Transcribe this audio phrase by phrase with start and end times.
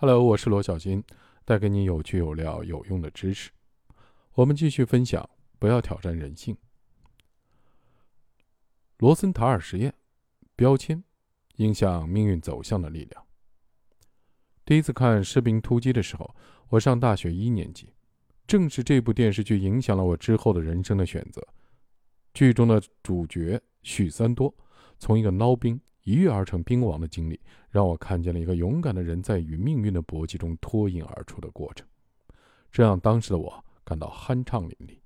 [0.00, 1.02] Hello，我是罗小金，
[1.44, 3.50] 带给你有趣有料有用的知识。
[4.34, 5.28] 我们继续分享，
[5.58, 6.56] 不要挑战人性。
[8.98, 9.92] 罗森塔尔实验，
[10.54, 11.02] 标签
[11.56, 13.26] 影响命运走向的力量。
[14.64, 16.32] 第一次看《士兵突击》的时候，
[16.68, 17.92] 我上大学一年级，
[18.46, 21.44] 正是这部电视剧影响了我之后的人生的选择。
[22.32, 24.54] 剧中的主角许三多，
[25.00, 25.80] 从一个孬兵。
[26.08, 27.38] 一跃而成兵王的经历，
[27.68, 31.86] 让我看见了一个勇敢的人在与命运的搏击中脱颖而出的过程，
[32.72, 34.96] 这让当时的我感到酣畅淋漓。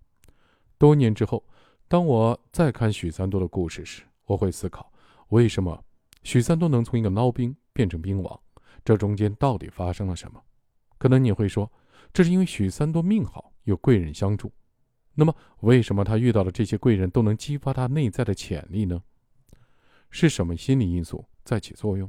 [0.78, 1.44] 多年之后，
[1.88, 4.92] 当我再看许三多的故事时，我会思考：
[5.30, 5.76] 为什么
[6.22, 8.40] 许三多能从一个孬兵变成兵王？
[8.84, 10.40] 这中间到底发生了什么？
[10.98, 11.68] 可能你会说，
[12.12, 14.52] 这是因为许三多命好，有贵人相助。
[15.14, 19.02] 那么，为什么他遇到的这些贵人都能激发他内在的潜力呢？
[20.14, 22.08] 是什么心理因素在起作用？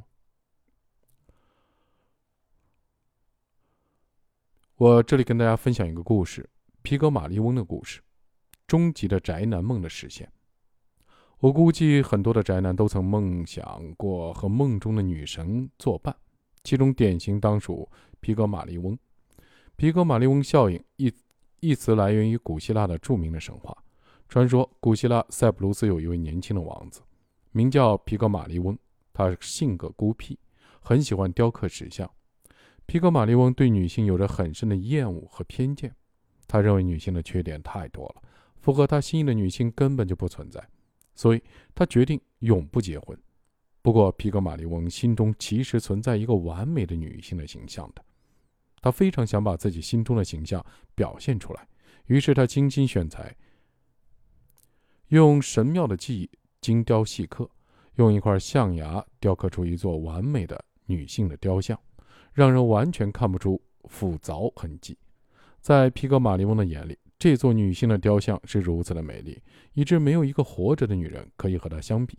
[4.76, 6.48] 我这里跟大家分享一个故事——
[6.82, 8.02] 皮格马利翁的故事，
[8.66, 10.30] 终极的宅男梦的实现。
[11.38, 16.14] 我估计很多的宅男都曾梦想过和梦中的女神作伴，
[16.62, 17.90] 其中典型当属
[18.20, 18.98] 皮格马利翁。
[19.76, 21.10] 皮格马利翁效应一
[21.60, 23.74] 一词来源于古希腊的著名的神话。
[24.28, 27.00] 传说古希腊塞浦路斯有一位年轻的王子。
[27.56, 28.76] 名叫皮格马利翁，
[29.12, 30.36] 他性格孤僻，
[30.80, 32.10] 很喜欢雕刻石像。
[32.84, 35.94] 皮格马利翁对女性有着很深的厌恶和偏见，
[36.48, 38.22] 他认为女性的缺点太多了，
[38.56, 40.68] 符合他心意的女性根本就不存在，
[41.14, 41.40] 所以
[41.76, 43.16] 他决定永不结婚。
[43.82, 48.04] 不过，皮格马利翁心中其实存在一个完美的女性的形象的，
[48.80, 50.64] 他非常想把自己心中的形象
[50.96, 51.68] 表现出来，
[52.06, 53.36] 于是他精心选材，
[55.08, 56.28] 用神妙的技艺。
[56.64, 57.46] 精雕细刻，
[57.96, 61.78] 用一块象牙雕刻出一座完美的女性的雕像，
[62.32, 64.96] 让人完全看不出斧凿痕迹。
[65.60, 69.38] 在皮格马利翁的眼里，这座女性的雕像是如此的美丽，
[69.74, 72.18] 以致没有一个活着的女人可以和她相比。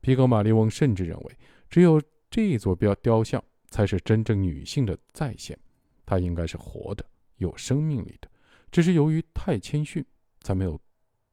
[0.00, 1.36] 皮格马利翁甚至认为，
[1.68, 5.58] 只有这座雕雕像才是真正女性的再现，
[6.06, 7.04] 她应该是活的，
[7.38, 8.30] 有生命力的，
[8.70, 10.04] 只是由于太谦逊，
[10.40, 10.80] 才没有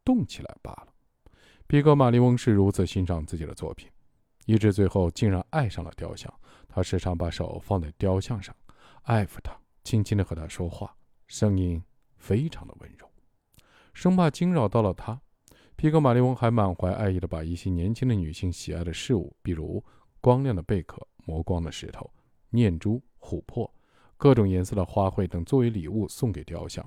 [0.03, 0.87] 动起来罢了。
[1.69, 3.87] 皮格马利翁是如此欣赏自己的作品，
[4.47, 6.33] 以致最后竟然爱上了雕像。
[6.67, 8.55] 他时常把手放在雕像上，
[9.03, 10.95] 爱抚它，轻轻地和它说话，
[11.27, 11.79] 声音
[12.17, 13.07] 非常的温柔，
[13.93, 15.21] 生怕惊扰到了他。
[15.75, 19.83] 皮格马利翁还满怀爱意地把一些年轻的女性喜爱的事物，比如
[20.21, 22.11] 光亮的贝壳、磨光的石头、
[22.49, 23.71] 念珠、琥珀、
[24.17, 26.83] 各种颜色的花卉等作为礼物送给雕像。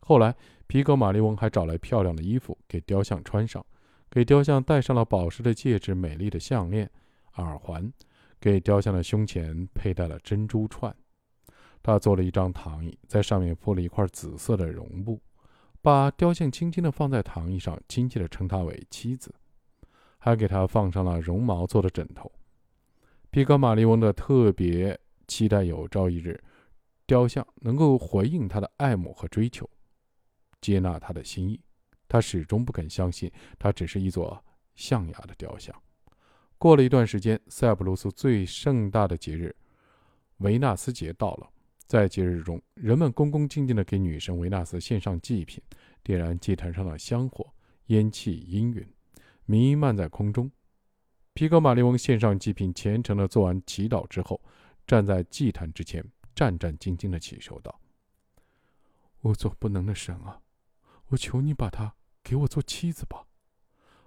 [0.00, 0.36] 后来，
[0.66, 3.64] 皮格马利翁还找来漂亮的衣服给雕像穿上。
[4.10, 6.90] 给雕像戴上了宝石的戒指、美丽的项链、
[7.34, 7.92] 耳环，
[8.40, 10.94] 给雕像的胸前佩戴了珍珠串。
[11.82, 15.20] 他做了一张躺椅，在上面铺了一块紫色的绒布，
[15.80, 19.32] 把雕像轻轻地放在躺椅上，亲切地称她为妻子，
[20.18, 22.30] 还给她放上了绒毛做的枕头。
[23.30, 24.98] 皮格马利翁的特别
[25.28, 26.42] 期待有朝一日，
[27.06, 29.70] 雕像能够回应他的爱慕和追求，
[30.60, 31.60] 接纳他的心意。
[32.10, 34.44] 他始终不肯相信，它只是一座
[34.74, 35.72] 象牙的雕像。
[36.58, 39.54] 过了一段时间，塞浦路斯最盛大的节日——
[40.38, 41.48] 维纳斯节到了。
[41.86, 45.62] 在节日中，人们恭恭敬敬地给女神维纳斯献上祭品，
[46.02, 47.54] 点燃祭坛上的香火，
[47.86, 48.86] 烟气氤氲，
[49.44, 50.50] 弥漫在空中。
[51.32, 54.40] 皮格马利翁献上祭品，虔诚地做完祈祷之后，
[54.84, 56.04] 站在祭坛之前，
[56.34, 57.80] 战战兢兢地祈求道
[59.22, 60.40] ：“无所不能的神啊，
[61.06, 63.24] 我求你把他。”给我做妻子吧，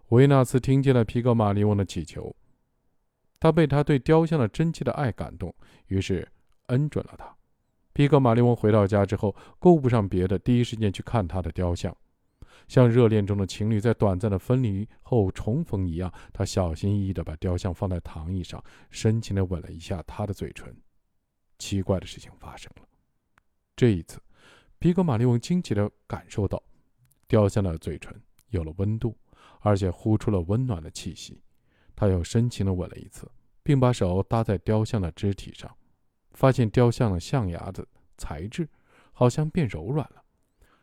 [0.09, 2.35] 维纳斯听见了皮格马利翁的祈求，
[3.39, 5.53] 他被他对雕像的真切的爱感动，
[5.87, 6.27] 于是
[6.67, 7.35] 恩准了他。
[7.91, 11.95] 皮格马利翁回到家之后，顾不上别的，第一时间去看他的雕像，
[12.67, 20.75] 像热恋中的情侣在短暂的分离后重逢一样，他小心翼翼地把雕像放在躺椅上，深情地吻了一下他的嘴唇。
[21.59, 22.87] 奇怪的事情发生了，
[23.75, 24.19] 这一次，
[24.79, 26.61] 皮格马利翁惊奇地感受到。
[27.33, 28.13] 雕像的嘴唇
[28.49, 29.17] 有了温度，
[29.61, 31.41] 而且呼出了温暖的气息。
[31.95, 33.27] 他又深情地吻了一次，
[33.63, 35.75] 并把手搭在雕像的肢体上，
[36.33, 37.83] 发现雕像的象牙的
[38.19, 38.69] 材质
[39.13, 40.23] 好像变柔软了。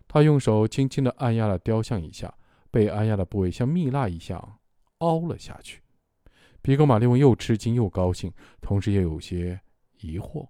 [0.08, 2.36] 他用手轻轻地按压了雕像一下，
[2.68, 4.58] 被按压的部位像蜜蜡一样
[4.98, 5.80] 凹了下去。
[6.62, 9.60] 皮格马利翁又吃惊又高兴，同时也有些
[10.00, 10.48] 疑惑，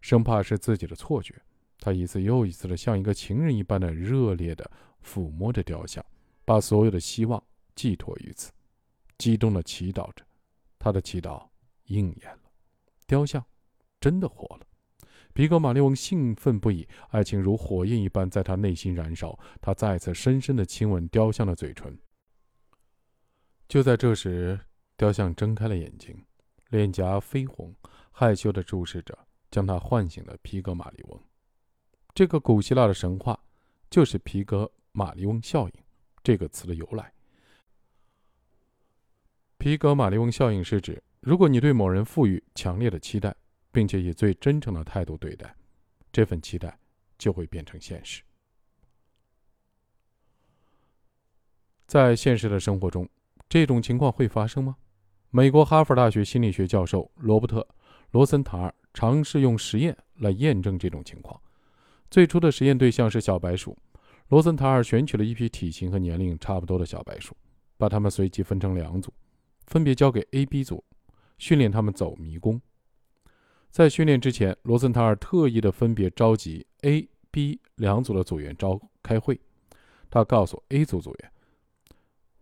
[0.00, 1.40] 生怕是自己的错觉。
[1.84, 4.70] 他一次又一次的像一个情人一般的热烈的。
[5.06, 6.02] 抚摸着雕像，
[6.46, 7.44] 把所有的希望
[7.74, 8.50] 寄托于此，
[9.18, 10.24] 激动地祈祷着。
[10.78, 11.46] 他的祈祷
[11.88, 12.50] 应验了，
[13.06, 13.44] 雕像
[14.00, 14.66] 真的活了。
[15.34, 19.38] 皮格马利翁兴奋不已，爱情如火焰一般在他内心燃烧。
[19.60, 21.98] 他再次深深地亲吻雕像的嘴唇。
[23.68, 24.58] 就在这时，
[24.96, 26.24] 雕像睁开了眼睛，
[26.70, 27.74] 脸颊绯红，
[28.10, 29.18] 害羞地注视着
[29.50, 31.20] 将他唤醒的皮格马利翁。
[32.14, 33.36] 这个古希腊的神话
[33.90, 35.74] 就是皮格马利翁效应
[36.22, 37.12] 这个词的由来。
[39.58, 43.34] 皮格马利翁效应是指，如果你对某人赋予强烈的期待，
[43.72, 45.52] 并且以最真诚的态度对待，
[46.12, 46.78] 这份期待
[47.18, 48.22] 就会变成现实。
[51.88, 53.08] 在现实的生活中，
[53.48, 54.76] 这种情况会发生吗？
[55.30, 57.60] 美国哈佛大学心理学教授罗伯特·
[58.12, 61.40] 罗森塔尔尝试用实验来验证这种情况。
[62.14, 63.76] 最初的实验对象是小白鼠。
[64.28, 67.36] 罗森塔尔选取了一批体型和年龄差不多的小白鼠，
[67.76, 69.12] 把它们随机分成两组，
[69.66, 70.84] 分别交给 A、B 组，
[71.38, 72.60] 训练他们走迷宫。
[73.72, 79.40] 在训练之前，罗森塔尔特意的分别召集 A、B 两组的组员召开会。
[80.08, 81.32] 他告诉 A 组组员。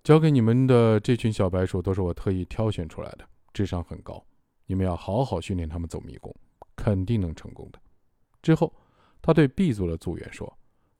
[0.04, 3.24] 交给你们的这群小白鼠都是我特意挑选出来的，
[3.54, 4.22] 智商很高。
[4.66, 6.36] 你们要好好训练他们走迷宫，
[6.76, 7.80] 肯定能成功的。
[8.42, 8.70] 之后，
[9.22, 10.58] 他对 B 组的组员说：“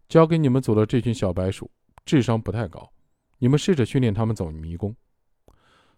[0.09, 1.71] 交给你们组的这群小白鼠，
[2.07, 2.91] 智商不太高，
[3.39, 4.97] 你们试着训练他们走迷宫。”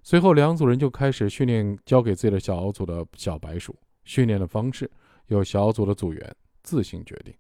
[0.03, 3.79] 随后，两组人就开始训练交给自己的小组的小白鼠。
[4.05, 4.91] 训练的方式
[5.27, 7.33] 由小组的组员自行决定。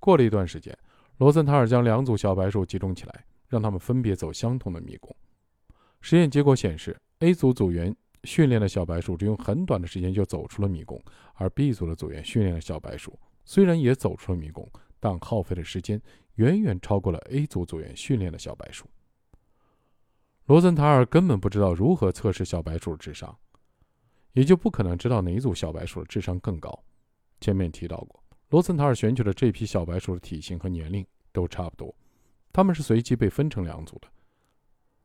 [0.00, 0.76] 过了一段时间，
[1.18, 3.24] 罗森塔尔将两组小白鼠集中起来。
[3.52, 5.14] 让他们分别走相同的迷宫。
[6.00, 7.94] 实验结果显示，A 组组员
[8.24, 10.98] 训练的小白鼠只用很短的时间就走出了迷宫，
[11.34, 13.12] 而 B 组的组员训练的小白鼠
[13.44, 14.68] 虽然也走出了迷宫，
[15.00, 16.00] 但耗费的时间
[16.36, 18.86] 远远超过了 A 组组员训练的小白鼠。
[20.46, 23.36] 罗森塔尔根本不知道如何测试小白鼠的智商，
[24.32, 26.84] 也就不可能知道哪组小白鼠的智商更高。
[27.40, 31.94] 前面提到过，罗森塔尔选取的这批小白鼠的体型和年龄都差不多。
[32.52, 34.08] 他们是随机被分成两组的。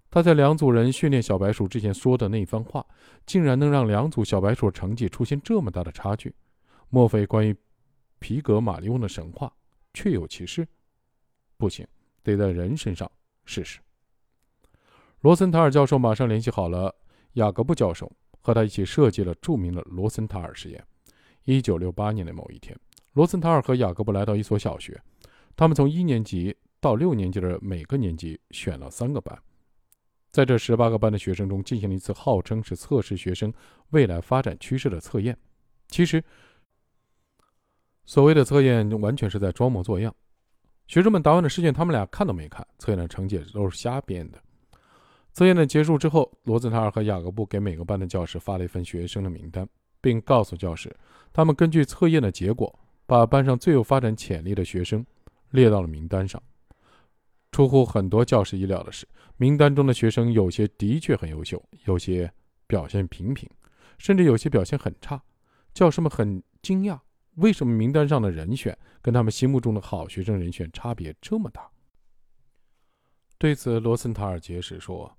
[0.09, 2.85] 他在两组人训练小白鼠之前说的那番话，
[3.25, 6.33] 竟然能让两组小白鼠成绩出现这么大的差距？
[6.89, 7.55] 莫非关于
[8.19, 9.51] 皮格马利翁的神话
[9.93, 10.67] 确有其事？
[11.57, 11.87] 不行，
[12.23, 13.11] 得在人身上
[13.45, 13.79] 试试。
[15.21, 16.95] 罗森塔尔教授马上联系好了
[17.33, 18.11] 雅各布教授，
[18.41, 20.83] 和他一起设计了著名的罗森塔尔实验。
[21.43, 22.77] 一九六八年的某一天，
[23.13, 25.01] 罗森塔尔和雅各布来到一所小学，
[25.55, 26.55] 他们从一年级。
[26.79, 29.35] 到六年级的每个年级选了三个班，
[30.29, 33.51] 在这十八个班的学生中进行了一次号称是测试学生
[33.89, 35.35] 未来发展趋势的测验。
[35.87, 36.23] 其实，
[38.07, 40.11] 所谓的测验完全是在装模作样。
[40.87, 44.41] 学生们答完的试卷，他们俩看都没看，测验的成绩都是瞎编的。
[45.33, 49.67] 测验的结束之后，罗斯塔尔和雅各布给每个班的教师发了一份学生的名单，
[49.99, 50.95] 并告诉教师，
[51.33, 52.73] 他们根据测验的结果，
[53.05, 55.05] 把班上最有发展潜力的学生
[55.51, 56.41] 列到了名单上。
[57.51, 59.05] 出乎很多教师意料的是，
[59.35, 62.31] 名单中的学生有些的确很优秀，有些
[62.65, 63.49] 表现平平，
[63.97, 65.21] 甚至有些表现很差。
[65.73, 66.97] 教师们很惊讶，
[67.37, 71.69] 为什么名单上的人选跟他们心目中的好学生人选差别这么大？
[73.37, 75.15] 对此，罗森塔尔解释说：“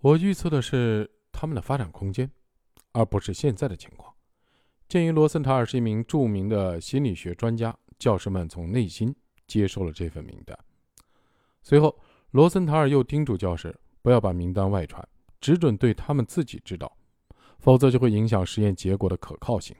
[0.00, 2.30] 我预测的是他们的发展空间，
[2.92, 4.14] 而不是现在的情况。”
[4.86, 9.14] 鉴于罗森塔尔是一名著名的心理学专家，教师们从内心
[9.46, 10.56] 接受了这份名单。
[11.62, 11.98] 随后，
[12.32, 15.02] 罗森塔尔又叮嘱教师不要把名单外传，
[15.40, 16.94] 只准对他们自己知道，
[17.58, 19.74] 否则就会影响实验结果的可靠性。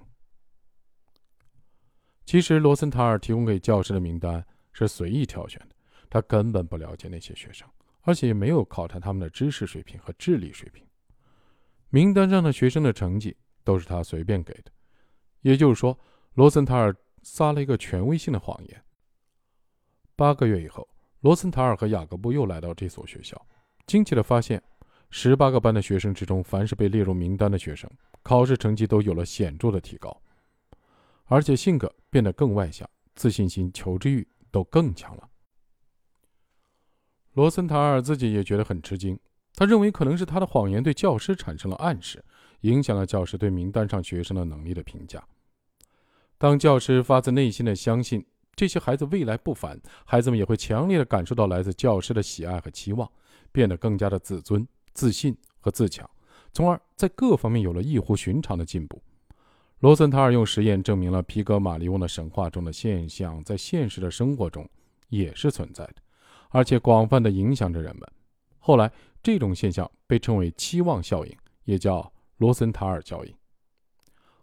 [2.25, 5.75] 其实，罗森塔尔提供给教师的名单是随意挑选的，
[6.09, 7.69] 他根本不了解那些学生，
[8.01, 10.85] 而且也没有考察他们的知识水平和智力水平。
[11.91, 14.73] 名单上的学生的成绩都是他随便给的，
[15.43, 15.99] 也就是说，
[16.35, 18.83] 罗森塔尔撒了一个权威性的谎言。
[20.17, 20.89] 八个月以后。
[21.21, 23.47] 罗森塔尔和雅各布又来到这所学校，
[23.87, 24.63] 惊奇地发现，
[25.09, 27.91] 十八个班的学生之中，凡是被列入名单的学生，
[28.23, 30.15] 考试成绩都有了显著的提高，
[31.27, 35.29] 而且性格变得更外向，自信心、求知欲都更强了。
[37.33, 39.19] 罗森塔尔自己也觉得很吃惊，
[39.55, 42.25] 他认为可能是他的谎言对教师产生了暗示，
[42.61, 45.27] 影响了教师对名单上学生的能力的评价。
[46.39, 48.25] 当教师发自内心的相信。
[48.57, 53.11] 这些孩子未来不凡，孩子们也会强烈的感受到来自教师的喜爱和期望，
[53.51, 56.09] 变得更加的自尊、自信和自强，
[56.53, 59.03] 从而在各方面有了异乎寻常的进步。
[59.85, 64.67] 罗森塔尔用实验证明了皮格马利翁的神话中的现象在现实的生活中
[65.11, 65.97] 也是存在的，
[66.49, 68.09] 而且广泛的影响着人们。
[68.59, 68.91] 后来，
[69.23, 73.35] 这种现象被称为期望效应，也叫罗森塔尔效应。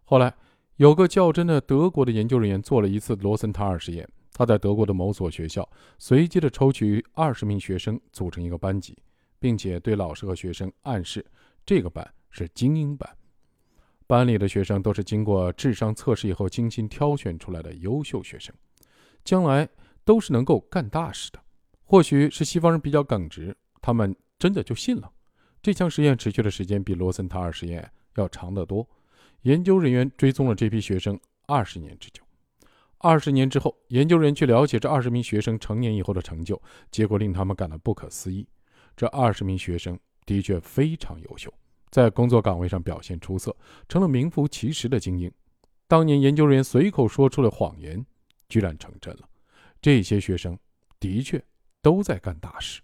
[0.03, 0.31] 后来。
[0.75, 4.07] 有个较真的德国的研究人员做了一次罗森塔尔实验。
[4.33, 5.67] 他在德国的某所学校
[5.97, 8.95] 随机的抽取二十名学生组成一个班级，
[9.39, 11.25] 并且对老师和学生暗示
[11.65, 13.07] 这个班是精英班，
[14.11, 18.53] 班里的学生都是经过智商测试以后精心挑选出来的优秀学生，
[19.23, 19.65] 将来
[20.03, 21.39] 都是能够干大事的。
[21.85, 25.09] 或许是西方人比较耿直，他们真的就信了。
[25.61, 28.85] 这项实验持续的时间比罗森塔尔实验要长得多。
[29.43, 32.21] 研究人员追踪了这批学生二十年之久。
[32.97, 38.45] 二十年之后，研究人员去了解这二十名学生成年以后的成就，结果令他们感到不可思议。
[38.97, 41.49] 这二十名学生的确非常优秀，
[41.91, 43.55] 在工作岗位上表现出色，
[43.87, 45.31] 成了名副其实的精英。
[45.87, 48.03] 当年研究人员随口说出了谎言，
[48.47, 49.29] 居然成真了。
[49.81, 50.57] 这些学生
[50.99, 51.43] 的确
[51.81, 52.81] 都在干大事。